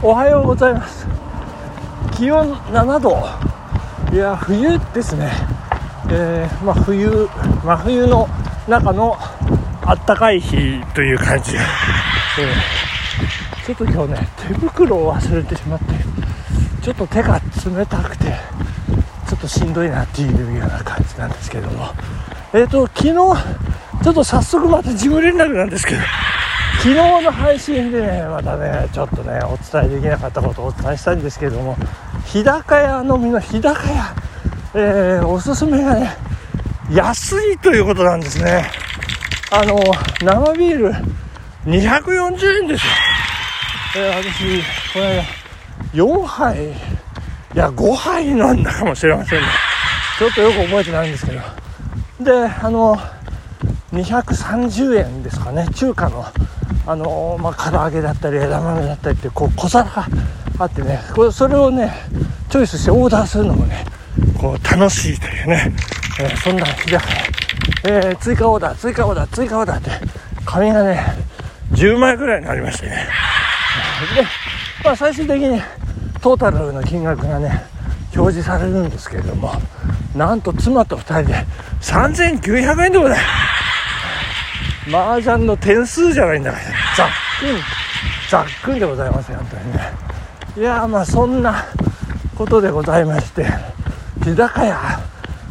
[0.00, 1.08] おはようございます。
[2.16, 3.18] 気温7度。
[4.12, 5.32] いや冬ですね、
[6.08, 7.28] えー、まあ、冬
[7.64, 8.28] 真冬の
[8.68, 9.16] 中の
[9.84, 11.64] あったかい日という感じ、えー、
[13.66, 15.86] ちょっと今日ね手袋を忘れてしまって
[16.80, 18.36] ちょっと手が冷たくて
[19.28, 21.88] ちょっとしんどいなっていうような感じなんですけども。
[22.54, 23.14] えっ、ー、と昨日
[24.04, 26.02] ちょっと早速また事務連絡なんですけど。
[26.78, 31.76] 昨日の配信でね、またね、ちょっとね、お伝えできなかったことをお伝えしたいんですけれども、
[32.24, 34.14] 日高屋のみの日高屋、
[34.74, 36.16] えー、おすすめがね、
[36.92, 38.70] 安いということなんですね。
[39.50, 39.76] あの、
[40.22, 40.92] 生ビール
[41.64, 42.92] 240円ですよ。
[43.96, 45.24] えー、私、これ、
[45.94, 46.74] 4杯、い
[47.54, 49.46] や、5杯飲んだかもしれませんね。
[50.20, 51.40] ちょっとよく覚えてないんですけど。
[52.20, 52.96] で、あの、
[53.92, 56.24] 230円ですかね、中華の
[56.88, 60.06] あのー、まあ、唐揚げだったり枝豆だったりってこう小皿が
[60.58, 61.92] あってねこれそれをね
[62.48, 63.84] チョイスしてオーダーするのもね
[64.40, 65.70] こう楽しいというね、
[66.18, 67.06] えー、そんな日だか
[67.84, 69.90] ら、えー、追加オーダー追加オーダー追加オーダーって
[70.46, 71.04] 紙がね
[71.72, 73.06] 10枚ぐらいになりましてね。
[74.16, 74.22] で、
[74.82, 75.60] まあ、最終的に
[76.22, 77.64] トータルの金額がね
[78.16, 79.52] 表示されるんですけれども
[80.16, 81.46] なんと妻と2人で
[81.82, 83.57] 3900円でございます。
[84.90, 86.64] 麻雀の点数じゃないんだから
[86.96, 87.08] ざっ
[87.40, 87.60] くん
[88.30, 89.80] ざっくんでございますよ本当にね。
[90.56, 91.64] いやまあそんな
[92.36, 93.46] ことでございまして。
[94.24, 95.00] 日高屋。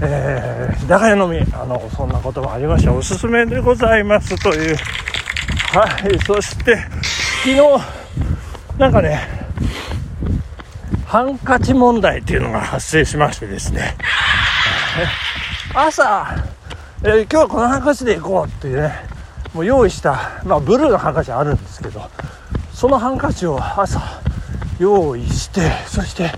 [0.00, 1.38] えー、日高屋のみ。
[1.52, 4.76] あのそんなこともありましておすすめでございますという。
[5.72, 6.76] はいそして
[7.44, 7.60] 昨日
[8.78, 9.20] なんかね
[11.06, 13.96] ハンカチ問題っていうのが発生しましてですね。
[15.74, 16.26] 朝、
[17.02, 19.11] えー、今日はこのハンカチで行こうっていうね。
[19.54, 22.02] もう用意した、まあ、ブルーのハンカチあるんですけど
[22.72, 24.00] そのハンカチを朝
[24.78, 26.30] 用意してそして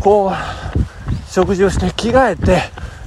[0.00, 2.62] こう食事をして着替えて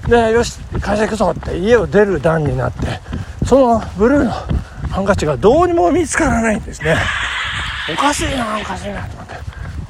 [0.08, 3.00] でよし会社行くぞって家を出る段になって
[3.46, 4.32] そのブルーの
[4.90, 6.96] ハンカチがどうにも見つからないんですね。
[7.94, 9.36] おかしいなおかしいなと思って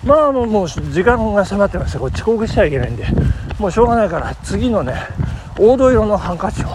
[0.03, 3.05] まあもう時間が迫ってましてこれ遅刻しちゃいけないんで。
[3.59, 4.93] もうしょうがないから次のね
[5.55, 6.67] 黄土色のハンカチを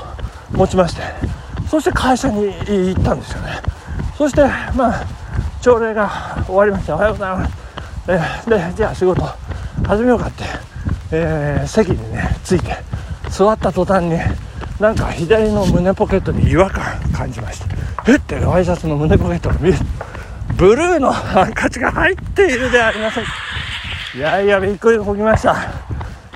[0.50, 1.02] 持ちまして
[1.72, 3.52] そして会社に行ったんですよね。
[4.18, 4.42] そして
[4.76, 5.06] まあ
[5.62, 7.52] 朝礼が終わりましたおはようございます、
[8.08, 9.22] えー、でじゃあ仕事
[9.86, 10.44] 始めようかって、
[11.12, 12.76] えー、席にね着いて
[13.30, 14.18] 座った途端に
[14.78, 19.78] なんか左の胸ポケットに違和感感じましたえってワイシャツの胸ポケットを見る。
[20.58, 23.24] ブルーのハンカチが入っているではありません。
[24.14, 25.56] いやいやびっくりこきました。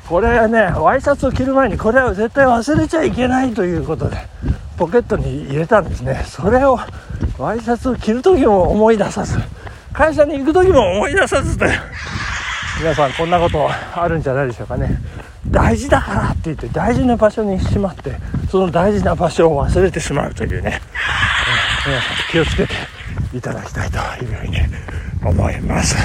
[0.08, 4.16] これねワイシャツを着る前にこれは絶対忘れちゃいけないということで。
[4.76, 6.24] ポケットに入れたんですね。
[6.26, 6.78] それを
[7.38, 9.38] ワイシャツを着る時も思い出さず
[9.92, 11.64] 会社に行く時も思い出さずと
[12.78, 14.98] 皆さんこんなことあるんじゃないでしょうかね。
[15.48, 18.16] 大事だからって言って大事な場所にしまって
[18.50, 20.80] その大事な場所を忘れてしまうというね、
[21.86, 22.74] 皆さん気をつけて
[23.34, 24.58] いただきたいというふうに
[25.24, 25.96] 思います。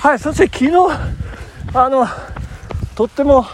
[0.00, 0.72] はいそして昨日
[1.74, 2.06] あの
[2.94, 3.44] とっても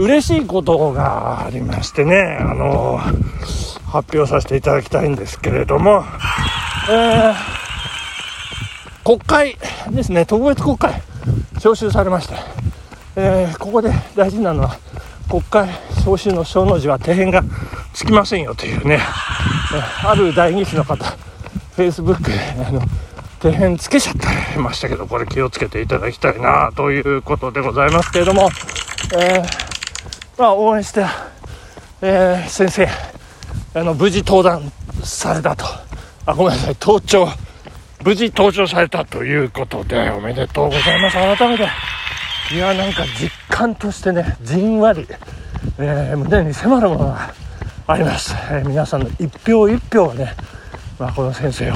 [0.00, 2.96] 嬉しいことがありましてね、あの
[3.86, 6.02] 発表させていただきたいんですけれども、
[6.90, 7.34] えー、
[9.04, 9.58] 国会
[9.90, 11.02] ですね、特別国会、
[11.56, 12.34] 招集されまして、
[13.16, 14.78] えー、ここで大事なのは、
[15.28, 15.68] 国会
[15.98, 17.44] 招集の小の字は底辺が
[17.92, 19.00] つきませんよというね、
[20.02, 21.04] ある代議士の方、
[21.76, 22.80] フェイスブックで、あの、
[23.42, 24.14] 底辺つけちゃっ
[24.54, 28.48] てましたけど、これ気をつけていただきたいなということでございますけれども、
[29.14, 29.69] えー
[30.40, 31.04] まあ、応援して、
[32.00, 32.88] えー、先生
[33.78, 34.72] あの無事登壇
[35.04, 35.66] されたと。
[36.24, 36.76] あごめんなさい。
[36.80, 37.28] 登頂
[38.02, 41.16] 無事登頂されたということでおめでとうございます。
[41.16, 41.68] 改めて
[42.54, 45.06] いやなんか実感としてねじんわり、
[45.78, 47.34] えー、胸に迫るものが
[47.86, 50.34] あります、えー、皆さんの一票一票をね、
[50.98, 51.74] まあ、この先生を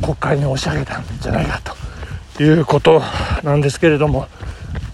[0.00, 1.60] 国会に押し上げたんじゃないか
[2.36, 3.02] ということ
[3.42, 4.28] なんですけれども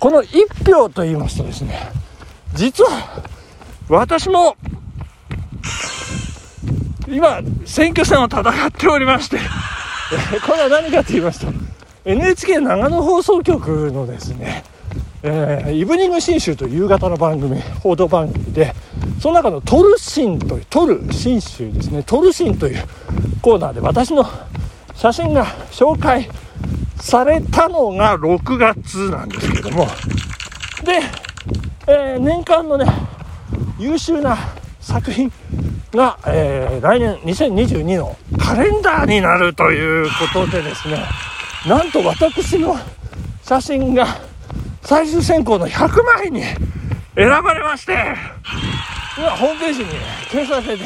[0.01, 2.06] この一票と言いますとですね
[2.57, 3.23] 実は、
[3.89, 4.57] 私も、
[7.09, 9.39] 今、選挙戦を戦っておりまして、
[10.45, 11.53] これは何かと言いますと、
[12.05, 14.65] NHK 長野放送局のですね、
[15.23, 18.75] えー、イブニング新州という夕方の番組、報道番組で、
[19.21, 22.83] その中のトルシンという、トル新州ですね、トルシンという
[23.43, 24.29] コーナーで私の
[24.95, 26.29] 写真が紹介
[27.01, 29.87] されたのが6月なんですけども、
[30.85, 31.01] で、
[31.89, 32.87] えー、年間のね
[33.79, 34.37] 優秀な
[34.81, 35.31] 作品
[35.93, 41.05] が、えー、来年2022のカレンダーになるということでですね
[41.67, 42.77] なんと私の
[43.43, 44.07] 写真が
[44.83, 46.43] 最終選考の100枚に
[47.15, 48.15] 選ばれまして
[49.17, 49.87] 今ホームページに
[50.29, 50.85] 掲載されて、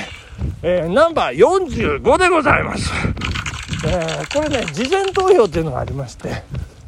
[0.63, 2.91] えー、ナンバー45でございます、
[3.87, 6.43] えー、これね事前投票っていうのがありまして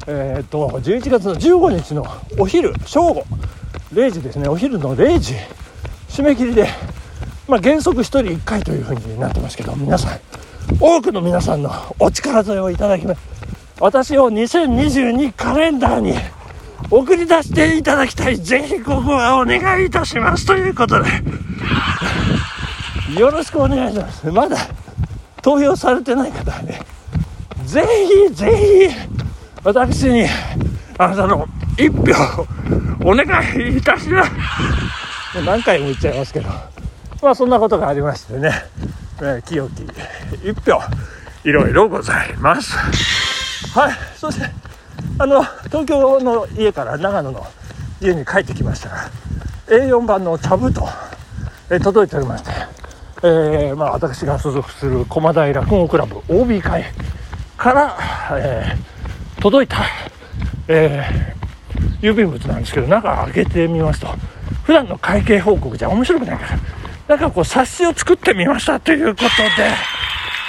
[0.05, 2.05] えー、っと11月の15日の
[2.37, 3.25] お昼正午
[3.93, 5.35] 0時ですねお昼の0時
[6.09, 6.67] 締め切りで、
[7.47, 10.19] まあ、原則1人1回というふうになってますけど皆さん
[10.79, 13.15] 多くの皆さんのお力添えをいただきま
[13.79, 16.13] 私を2022カレンダーに
[16.89, 18.37] 送り出していただきたい。
[18.37, 20.45] ぜひここはお願いいたします。
[20.45, 21.09] ということで、
[23.19, 24.31] よろしくお願いします。
[24.31, 24.57] まだ
[25.41, 26.81] 投票されてない方はね、
[27.65, 27.83] ぜ
[28.29, 28.95] ひぜひ、
[29.63, 30.25] 私に、
[30.97, 31.47] あなたの
[31.77, 32.45] 一票、
[33.03, 33.25] お願
[33.57, 34.31] いいたします。
[35.45, 36.49] 何回も言っちゃいますけど、
[37.21, 38.51] まあそんなことがありましてね、
[39.21, 39.83] え、清き
[40.43, 40.79] 一票、
[41.43, 42.77] いろいろございます。
[43.77, 44.49] はい、そして、
[45.17, 47.45] あの東京の家から長野の
[48.01, 49.09] 家に帰ってきましたら
[49.67, 50.81] A4 版の茶封筒、
[51.69, 52.51] え届いておりまして、
[53.23, 56.85] えー、まあ、私が所属する駒平落語クラブ OB 会
[57.57, 57.97] から、
[58.37, 59.77] えー、届いた、
[60.67, 61.42] えー、
[62.01, 64.07] 郵便物なんですけど中開けてみますと
[64.63, 66.59] 普段の会計報告じゃ面白くないから
[67.07, 69.29] なんかこう冊子を作ってみましたということで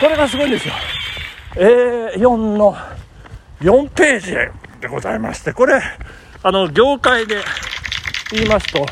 [0.01, 0.75] これがすごいんですよ
[1.57, 2.77] A4 の
[3.61, 4.33] 4ページ
[4.81, 5.81] でございまして、これ、
[6.43, 7.37] あの、業界で
[8.33, 8.87] 言いますと、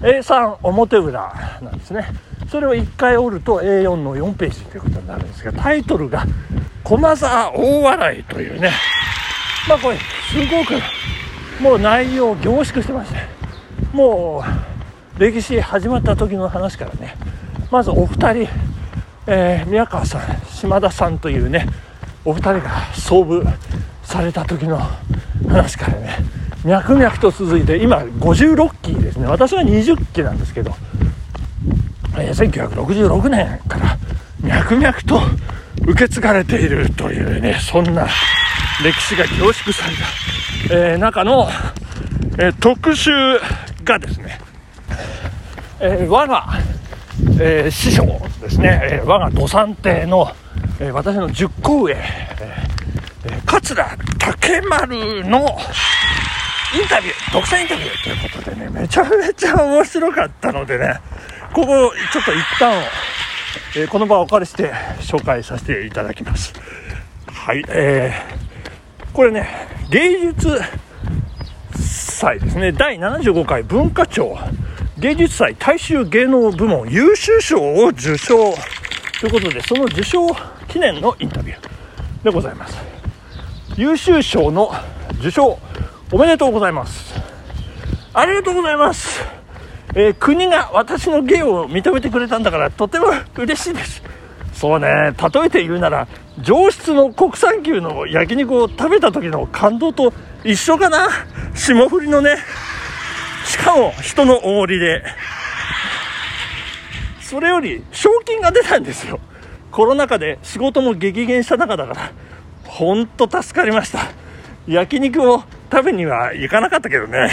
[0.00, 2.08] A3 表裏なんですね。
[2.50, 6.24] それを1回折ると A4 の4ページということになるんですが、タイトルが、
[6.82, 8.70] 駒沢大笑いというね、
[9.68, 10.74] まあこれ、すごく、
[11.60, 13.18] もう内容凝縮してまして、
[13.92, 14.44] も
[15.16, 17.16] う、歴史始まった時の話からね、
[17.70, 18.48] まずお二人、
[19.26, 20.22] えー、宮川さん、
[20.52, 21.66] 島田さんというね、
[22.24, 23.46] お二人が遭遇
[24.02, 24.78] された時の
[25.48, 26.18] 話からね。
[26.64, 29.26] 脈々と続いて今56期ですね。
[29.26, 30.74] 私は20期なんですけど、
[32.18, 33.96] えー、1966年から
[34.42, 35.20] 脈々と
[35.82, 38.08] 受け継がれているというねそんな
[38.82, 40.02] 歴史が凝縮された、
[40.70, 41.48] え、中の、
[42.38, 43.10] え、特集
[43.84, 44.40] がですね、
[45.80, 46.46] え我が、
[47.40, 48.04] え師匠
[48.40, 50.32] ですね、え我が土産亭の
[50.78, 52.04] え、私の10個上、え、
[53.46, 55.38] 桂竹丸の
[56.74, 61.00] インタビュー、独占インタビューということでね、めちゃめちゃ面白かったのでね、
[61.54, 62.82] ここ、ちょっと一旦を、
[63.76, 64.70] えー、この場をお借りして
[65.00, 66.52] 紹介させていただきます。
[67.26, 68.45] はい、えー、
[69.16, 69.48] これね、
[69.88, 70.60] 芸術
[71.74, 74.36] 祭ですね、第75回文化庁。
[74.98, 78.36] 芸術祭大衆芸能部門優秀賞を受賞。
[79.18, 80.28] ということで、その受賞
[80.68, 82.76] 記念のインタビューでございます。
[83.78, 84.70] 優秀賞の
[85.20, 85.58] 受賞
[86.12, 87.14] おめでとうございます。
[88.12, 89.24] ありがとうございます、
[89.94, 94.02] えー、国が私の芸を認めてくれたんだからとても嬉しいです。
[94.56, 94.88] そうね。
[94.88, 96.08] 例えて言うなら
[96.40, 100.14] 上質の国産牛の焼肉を食べた時の感動と
[100.44, 101.08] 一緒かな。
[101.54, 102.36] 霜降りのね。
[103.44, 105.04] しかも人のおごりで。
[107.20, 109.20] それより賞金が出たんですよ。
[109.70, 112.12] コロナ禍で仕事も激減した中だから、
[112.64, 113.98] ほんと助かりました。
[114.66, 117.28] 焼肉を食べには行かなかったけどね。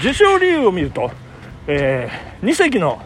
[0.00, 1.10] 受賞理由を見ると、
[1.66, 3.02] えー、2隻の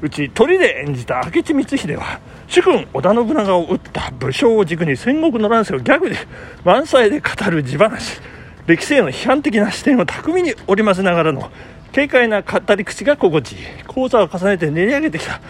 [0.00, 6.16] うち鳥で演じた明智光秀は主君織田信長を討った武将を軸に戦国の乱世をギャグで
[6.64, 8.20] 満載で語る地話
[8.66, 11.50] 歴史への批判的な視点を巧みに織り交ぜながらの
[11.92, 13.58] 軽快な語り口が心地いい。
[13.86, 15.40] 講座を重ねて練り上げてきた。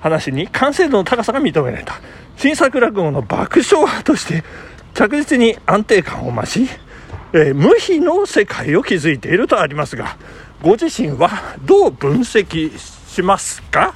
[0.00, 2.00] 話に完成度の高さが認められた。
[2.36, 4.44] 新作落語の爆笑派として
[4.94, 6.68] 着実に安定感を増し、
[7.32, 10.16] えー、無比の世界を築いているとありますが
[10.62, 11.30] ご自身は
[11.64, 12.70] どう分析
[13.18, 13.94] しますか？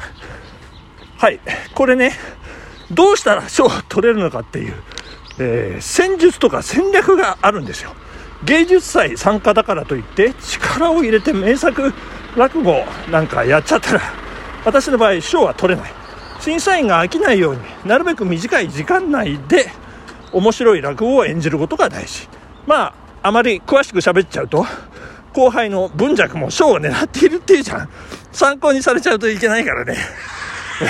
[1.16, 1.38] はい。
[1.74, 2.12] これね
[2.90, 4.74] どうしたら賞を取れるのかっていう、
[5.38, 7.94] えー、戦術とか戦略があるんですよ。
[8.44, 11.94] 芸術祭参加だからといって力を入れて名作
[12.36, 14.00] 落語なんかやっちゃったら
[14.64, 15.92] 私の場合賞は取れない。
[16.40, 19.70] 審査員が飽きないようになるべく短い時間内で
[20.32, 22.28] 面白い落語を演じることが大事。
[22.66, 24.66] まああまり詳しく喋っちゃうと
[25.32, 27.88] 後輩の文尺も賞を狙っているっていうじゃん。
[28.32, 29.96] 参考にされちゃうといけないからね。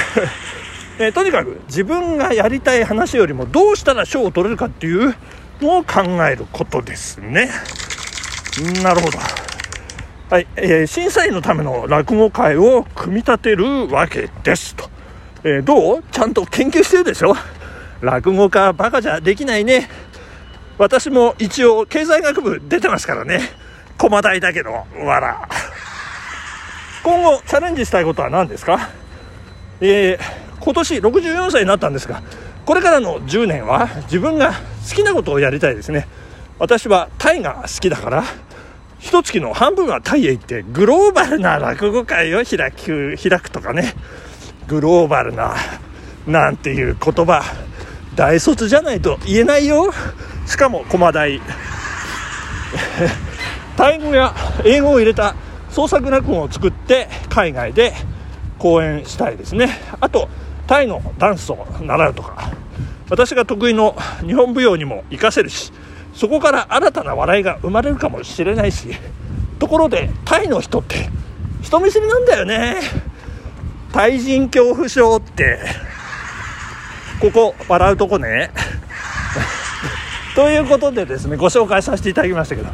[0.98, 5.14] えとにかく自分がやりたい話よりもどうしたら賞を取れるかっていう
[5.60, 7.50] のを考えることですね。
[8.82, 9.18] なるほど。
[10.30, 14.90] はい、えー、審査員のための落語会を組み立てるわけですと。
[15.44, 17.34] えー、どうちゃんと研究してるでしょ？
[18.00, 19.88] 落語家バカじゃできないね。
[20.78, 23.40] 私も一応経済学部出てますからね。
[23.98, 24.72] 駒大だけど
[25.04, 25.48] わら。
[27.04, 28.90] 今後チャレンジしたいことは何ですか？
[29.80, 30.20] えー、
[30.60, 32.22] 今年64歳になったんですが
[32.64, 34.52] これからの10年は自分が
[34.88, 36.06] 好きなことをやりたいですね。
[36.58, 38.22] 私はタイが好きだから
[39.00, 43.94] 一月の半分はタイへ行ってグローバルな落語会を開く開くとかね。
[44.68, 45.56] グローバルな
[46.24, 47.42] なんていう言葉
[48.14, 49.92] 大卒じゃないと言えないよ。
[50.46, 51.40] しかも駒大
[53.76, 55.34] タイ語や英語を入れた
[55.70, 57.94] 創作落語を作って海外で
[58.58, 59.68] 講演したいですね。
[60.00, 60.28] あと
[60.66, 62.50] タイのダンスを習うとか
[63.10, 65.72] 私が得意の日本舞踊にも活かせるし
[66.14, 68.88] そこから新たな笑いが生まれるかもしれないし
[69.58, 71.08] ところでタイの人って
[71.62, 72.80] 人見知りなんだよね。
[73.92, 75.58] タイ人恐怖症って
[77.20, 78.50] ここ笑うとこね。
[80.34, 82.68] ということでですねご紹介させていただきましたけど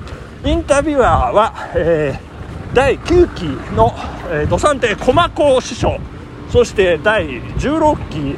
[0.45, 3.43] インタビュアーは、えー、第9期
[3.75, 3.93] の、
[4.31, 5.99] えー、土産亭駒子師匠。
[6.51, 8.37] そして第16期、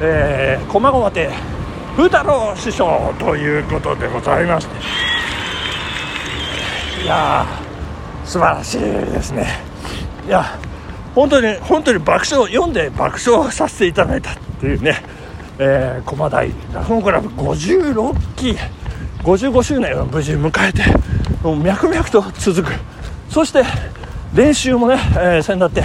[0.00, 1.30] えー、駒込亭
[1.96, 4.74] 風太郎師匠ということでございまして。
[7.02, 7.46] いや
[8.24, 9.46] 素晴らしいですね。
[10.26, 10.58] いや
[11.14, 15.02] 本当に本当に爆笑読んで爆笑させていただいたっていうね、
[15.58, 18.56] えー、駒大落語クラブ56期
[19.22, 20.82] 55周年を無事迎えて
[21.42, 22.72] もう脈々と続く。
[23.28, 23.62] そして
[24.34, 25.84] 練習もね、えー、先だって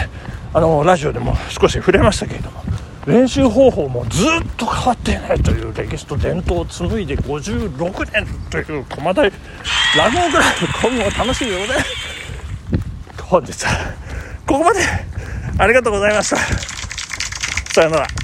[0.53, 2.61] あのラジオでも少し触れましたけれども
[3.05, 10.43] 練習方法もずっと変わっていないという歴史と伝統を紡いで56年という駒大落語クラ
[10.89, 11.73] ブ今後楽しいようで
[13.23, 13.93] 本日は
[14.45, 14.79] ここまで。
[15.59, 16.37] ありがとうございました。
[17.73, 18.16] さよなら。